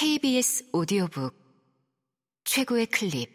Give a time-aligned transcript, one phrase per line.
[0.00, 1.36] KBS 오디오북
[2.44, 3.28] 최고의 클립.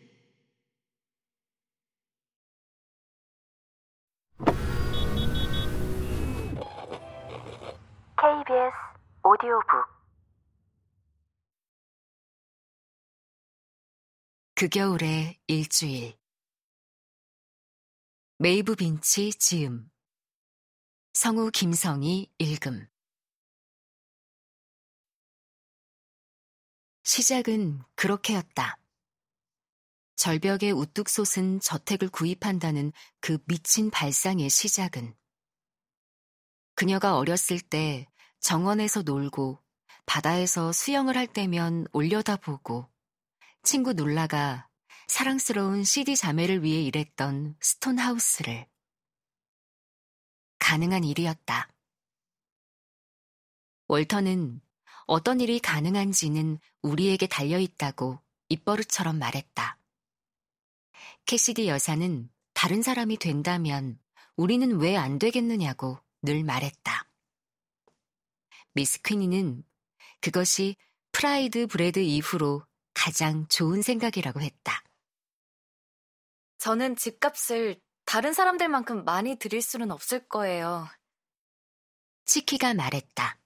[8.18, 8.74] KBS
[9.24, 9.86] 오디오북.
[14.56, 16.18] 그 겨울의 일주일.
[18.40, 19.92] 메이브 빈치 지음.
[21.14, 22.88] 성우 김성희 읽음
[27.06, 28.80] 시작은 그렇게였다.
[30.16, 32.92] 절벽에 우뚝 솟은 저택을 구입한다는
[33.22, 35.16] 그 미친 발상의 시작은
[36.74, 38.08] 그녀가 어렸을 때
[38.40, 39.62] 정원에서 놀고
[40.08, 42.90] 바다에서 수영을 할 때면 올려다보고
[43.62, 44.68] 친구 놀라가
[45.08, 48.68] 사랑스러운 CD 자매를 위해 일했던 스톤하우스를
[50.58, 51.70] 가능한 일이었다.
[53.90, 54.62] 월터는
[55.08, 58.20] 어떤 일이 가능한지는 우리에게 달려있다고
[58.50, 59.78] 입버릇처럼 말했다.
[61.26, 64.00] 캐시디 여사는 다른 사람이 된다면
[64.36, 67.08] 우리는 왜 안 되겠느냐고 늘 말했다.
[68.74, 69.64] 미스 퀸이는
[70.22, 70.76] 그것이
[71.12, 74.84] sliced bread 이후로 가장 좋은 생각이라고 했다.
[76.58, 80.88] 저는 집값을 다른 사람들만큼 많이 드릴 수는 없을 거예요.
[82.26, 83.40] 치키가 말했다.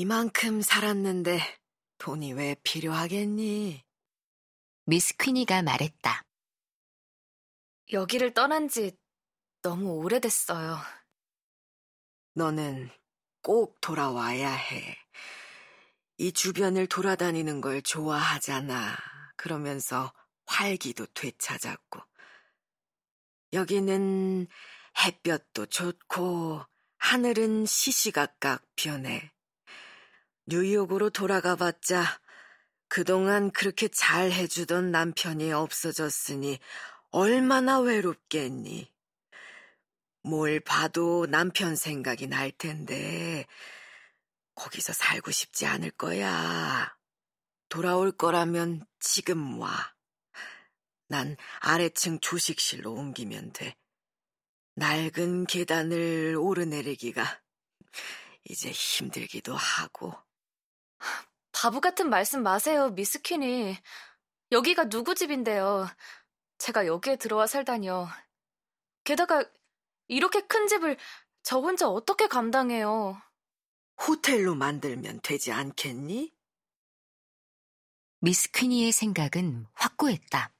[0.00, 1.40] 이만큼 살았는데
[1.98, 3.84] 돈이 왜 필요하겠니?
[4.84, 6.22] 미스 퀸이가 말했다.
[7.90, 8.96] 여기를 떠난 지
[9.60, 10.78] 너무 오래됐어요.
[12.34, 12.90] 너는
[13.42, 14.96] 꼭 돌아와야 해.
[16.18, 18.96] 이 주변을 돌아다니는 걸 좋아하잖아.
[19.34, 20.12] 그러면서
[20.46, 21.98] 활기도 되찾았고.
[23.52, 24.46] 여기는
[25.04, 26.62] 햇볕도 좋고,
[26.98, 29.32] 하늘은 시시각각 변해.
[30.50, 32.02] 뉴욕으로 돌아가 봤자
[32.88, 36.58] 그동안 그렇게 잘 해주던 남편이 없어졌으니
[37.10, 38.90] 얼마나 외롭겠니.
[40.22, 43.46] 뭘 봐도 남편 생각이 날 텐데,
[44.54, 46.96] 거기서 살고 싶지 않을 거야.
[47.68, 49.94] 돌아올 거라면 지금 와.
[51.08, 53.76] 난 아래층 조식실로 옮기면 돼.
[54.76, 57.42] 낡은 계단을 오르내리기가
[58.44, 60.27] 이제 힘들기도 하고.
[61.60, 63.76] 바보 같은 말씀 마세요, 미스 퀸이.
[64.52, 65.88] 여기가 누구 집인데요.
[66.58, 68.08] 제가 여기에 들어와 살다니요.
[69.02, 69.44] 게다가
[70.06, 70.96] 이렇게 큰 집을
[71.42, 73.20] 저 혼자 어떻게 감당해요?
[74.06, 76.32] 호텔로 만들면 되지 않겠니?
[78.20, 80.52] 미스 퀸이의 생각은 확고했다.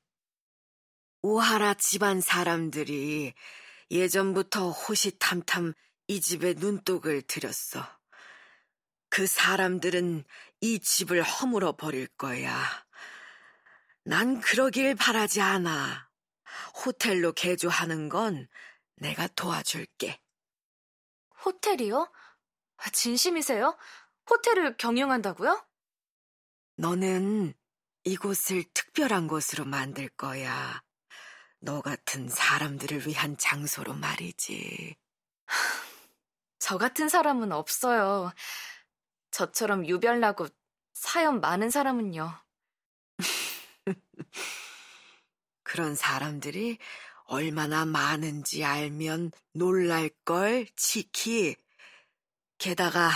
[1.23, 3.35] 오하라 집안 사람들이
[3.93, 5.75] 예전부터 호시탐탐
[6.09, 7.98] 이 집에 눈독을 들였어.
[9.19, 10.23] 그 사람들은
[10.61, 12.63] 이 집을 허물어 버릴 거야.
[14.05, 16.09] 난 그러길 바라지 않아.
[16.87, 18.47] 호텔로 개조하는 건
[18.95, 20.21] 내가 도와줄게.
[21.45, 22.13] 호텔이요?
[22.93, 23.77] 진심이세요?
[24.31, 25.67] 호텔을 경영한다고요?
[26.77, 27.55] 너는
[28.05, 30.81] 이곳을 특별한 곳으로 만들 거야.
[31.59, 34.95] 너 같은 사람들을 위한 장소로 말이지.
[36.61, 38.33] 저 같은 사람은 없어요.
[39.31, 40.49] 저처럼 유별나고
[40.95, 42.33] 사연 많은 사람은요.
[45.63, 46.79] 그런 사람들이
[47.25, 51.57] 얼마나 많은지 알면 놀랄걸, 치키.
[52.57, 53.11] 게다가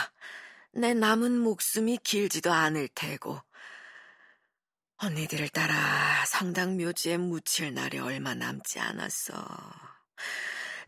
[0.73, 3.41] 내 남은 목숨이 길지도 않을 테고.
[4.99, 9.35] 언니들을 따라 성당 묘지에 묻힐 날이 얼마 남지 않았어.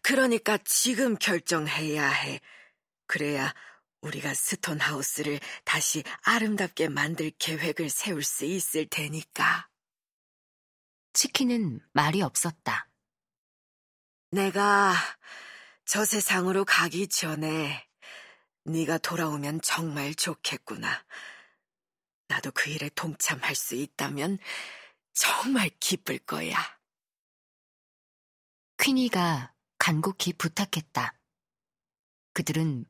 [0.02, 2.40] 그러니까 지금 결정해야 해.
[3.06, 3.52] 그래야
[4.04, 9.68] 우리가 스톤하우스를 다시 아름답게 만들 계획을 세울 수 있을 테니까.
[11.14, 12.88] 치키는 말이 없었다.
[14.30, 14.94] 내가
[15.86, 17.88] 저 세상으로 가기 전에
[18.64, 21.04] 네가 돌아오면 정말 좋겠구나.
[22.28, 24.38] 나도 그 일에 동참할 수 있다면
[25.12, 26.56] 정말 기쁠 거야.
[28.78, 31.14] 퀸이가 간곡히 부탁했다.
[32.32, 32.86] 그들은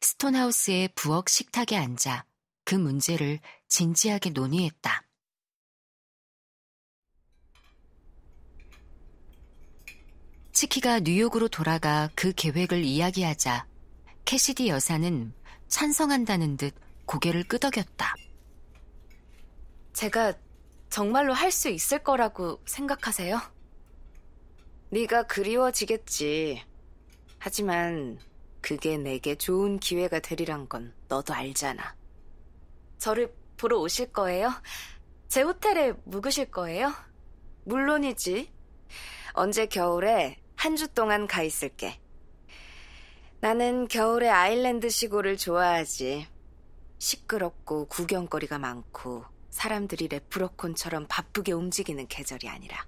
[0.00, 2.24] 스톤하우스의 부엌 식탁에 앉아
[2.64, 5.02] 그 문제를 진지하게 논의했다.
[10.52, 13.66] 치키가 뉴욕으로 돌아가 그 계획을 이야기하자
[14.24, 15.34] 캐시디 여사는
[15.68, 18.14] 찬성한다는 듯 고개를 끄덕였다.
[19.92, 20.34] 제가
[20.88, 23.40] 정말로 할 수 있을 거라고 생각하세요?
[24.90, 26.64] 네가 그리워지겠지.
[27.38, 28.18] 하지만
[28.66, 31.94] 그게 내게 좋은 기회가 되리란 건 너도 알잖아.
[32.98, 34.50] 저를 보러 오실 거예요?
[35.28, 36.92] 제 호텔에 묵으실 거예요?
[37.62, 38.50] 물론이지.
[39.34, 42.00] 언제 겨울에 한 주 동안 가 있을게.
[43.38, 46.26] 나는 겨울에 아일랜드 시골을 좋아하지.
[46.98, 52.84] 시끄럽고 구경거리가 많고 사람들이 레프로콘처럼 바쁘게 움직이는 계절이 아니라.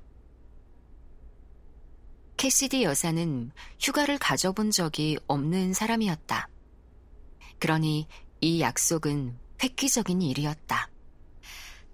[2.39, 3.51] 캐시디 여사는
[3.81, 6.49] 휴가를 가져본 적이 없는 사람이었다.
[7.59, 8.07] 그러니
[8.41, 10.89] 이 약속은 획기적인 일이었다.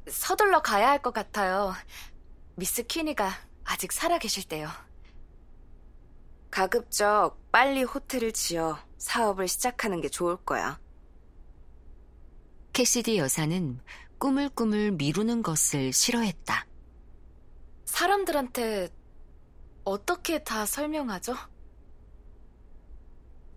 [0.07, 1.73] 서둘러 가야 할 것 같아요.
[2.57, 3.31] 미스 퀴니가
[3.65, 4.69] 아직 살아계실 때요.
[6.51, 10.79] 가급적 빨리 호텔을 지어 사업을 시작하는 게 좋을 거야.
[12.75, 13.81] 캐시디 여사는
[14.19, 16.67] 꾸물꾸물 미루는 것을 싫어했다.
[17.87, 18.91] 사람들한테
[19.85, 21.37] 어떻게 다 설명하죠?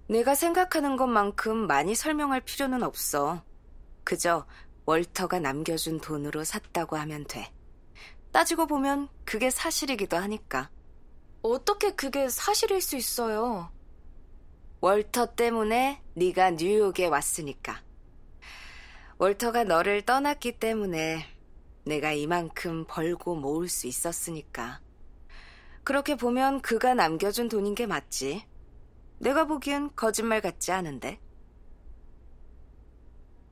[0.10, 3.44] 내가 생각하는 것만큼 많이 설명할 필요는 없어.
[4.04, 4.46] 그저
[4.86, 7.52] 월터가 남겨준 돈으로 샀다고 하면 돼.
[8.32, 10.70] 따지고 보면 그게 사실이기도 하니까.
[11.42, 13.72] 어떻게 그게 사실일 수 있어요?
[14.82, 17.82] 월터 때문에 네가 뉴욕에 왔으니까.
[19.18, 21.26] 월터가 너를 떠났기 때문에
[21.86, 24.82] 내가 이만큼 벌고 모을 수 있었으니까.
[25.88, 28.46] 그렇게 보면 그가 남겨준 돈인 게 맞지.
[29.20, 31.18] 내가 보기엔 거짓말 같지 않은데.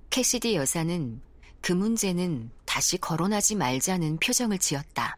[0.09, 1.21] 캐시디 여사는
[1.61, 5.17] 그 문제는 다시 거론하지 말자는 표정을 지었다.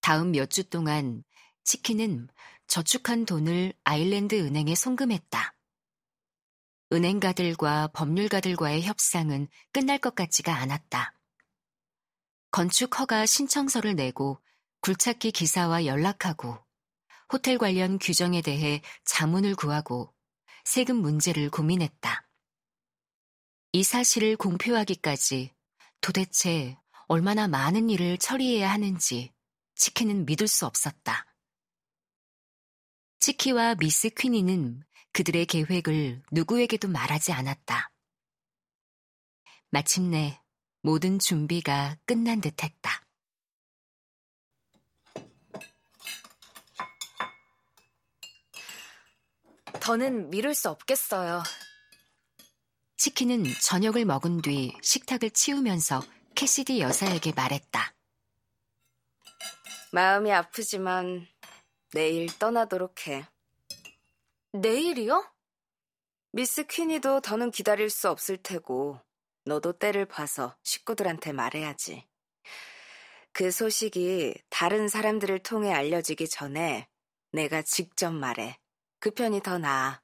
[0.00, 1.22] 다음 몇 주 동안
[1.64, 2.28] 치킨은
[2.66, 5.54] 저축한 돈을 아일랜드 은행에 송금했다.
[6.94, 11.19] 은행가들과 법률가들과의 협상은 끝날 것 같지가 않았다.
[12.50, 14.40] 건축 허가 신청서를 내고
[14.80, 16.58] 굴착기 기사와 연락하고
[17.32, 20.12] 호텔 관련 규정에 대해 자문을 구하고
[20.64, 22.26] 세금 문제를 고민했다.
[23.72, 25.54] 이 사실을 공표하기까지
[26.00, 26.76] 도대체
[27.06, 29.32] 얼마나 많은 일을 처리해야 하는지
[29.76, 31.26] 치키는 믿을 수 없었다.
[33.20, 34.82] 치키와 미스 퀴니는
[35.12, 37.92] 그들의 계획을 누구에게도 말하지 않았다.
[39.70, 40.40] 마침내
[40.82, 43.04] 모든 준비가 끝난 듯 했다.
[49.80, 51.42] 더는 미룰 수 없겠어요.
[52.96, 56.02] 치킨은 저녁을 먹은 뒤 식탁을 치우면서
[56.34, 57.94] 캐시디 여사에게 말했다.
[59.92, 61.26] 마음이 아프지만
[61.92, 63.26] 내일 떠나도록 해.
[64.52, 65.28] 내일이요?
[66.32, 69.00] 미스 퀸이도 더는 기다릴 수 없을 테고
[69.50, 72.06] 너도 때를 봐서 식구들한테 말해야지.
[73.32, 76.88] 그 소식이 다른 사람들을 통해 알려지기 전에
[77.32, 78.60] 내가 직접 말해.
[79.00, 80.02] 그 편이 더 나아.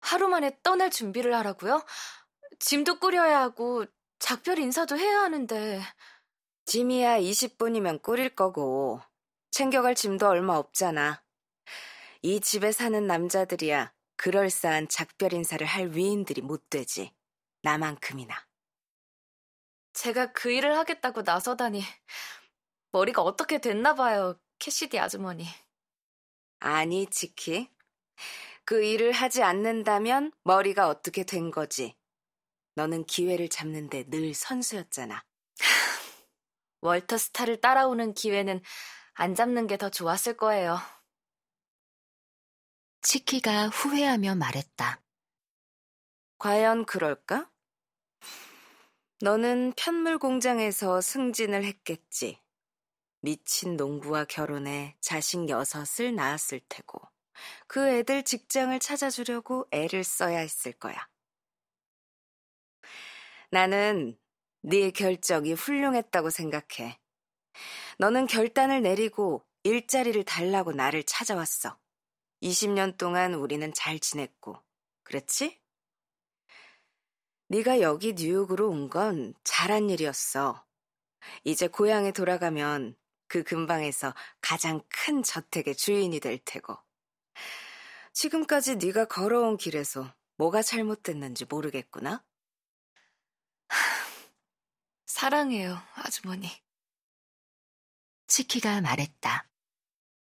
[0.00, 1.84] 하루 만에 떠날 준비를 하라고요?
[2.60, 3.86] 짐도 꾸려야 하고
[4.20, 5.82] 작별 인사도 해야 하는데.
[6.66, 9.00] 짐이야 20분이면 꾸릴 거고
[9.50, 11.24] 챙겨갈 짐도 얼마 없잖아.
[12.22, 17.12] 이 집에 사는 남자들이야 그럴싸한 작별 인사를 할 위인들이 못 되지.
[17.64, 18.46] 나만큼이나.
[19.94, 21.82] 제가 그 일을 하겠다고 나서다니
[22.92, 25.46] 머리가 어떻게 됐나 봐요, 캐시디 아주머니.
[26.60, 27.70] 아니, 치키.
[28.64, 31.96] 그 일을 하지 않는다면 머리가 어떻게 된 거지.
[32.76, 35.24] 너는 기회를 잡는데 늘 선수였잖아.
[36.80, 38.62] 월터 스타를 따라오는 기회는
[39.14, 40.78] 안 잡는 게 더 좋았을 거예요.
[43.02, 45.02] 치키가 후회하며 말했다.
[46.38, 47.50] 과연 그럴까?
[49.20, 52.40] 너는 편물 공장에서 승진을 했겠지.
[53.20, 57.00] 미친 농부와 결혼해 자식 여섯을 낳았을 테고,
[57.66, 61.08] 그 애들 직장을 찾아주려고 애를 써야 했을 거야.
[63.50, 64.18] 나는
[64.60, 66.98] 네 결정이 훌륭했다고 생각해.
[67.98, 71.78] 너는 결단을 내리고 일자리를 달라고 나를 찾아왔어.
[72.42, 74.62] 20년 동안 우리는 잘 지냈고,
[75.02, 75.63] 그렇지?
[77.48, 80.64] 네가 여기 뉴욕으로 온 건 잘한 일이었어.
[81.44, 82.96] 이제 고향에 돌아가면
[83.28, 86.76] 그 근방에서 가장 큰 저택의 주인이 될 테고.
[88.12, 92.24] 지금까지 네가 걸어온 길에서 뭐가 잘못됐는지 모르겠구나.
[95.06, 96.50] 사랑해요, 아주머니.
[98.26, 99.48] 치키가 말했다.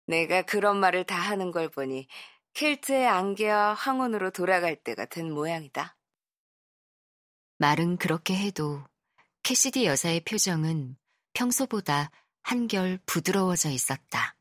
[0.07, 2.09] 내가 그런 말을 다 하는 걸 보니
[2.55, 5.97] 켈트의 안개와 황혼으로 돌아갈 때가 된 모양이다.
[7.61, 8.83] 말은 그렇게 해도
[9.43, 10.97] 캐시디 여사의 표정은
[11.35, 12.11] 평소보다
[12.43, 14.35] 한결 부드러워져 있었다.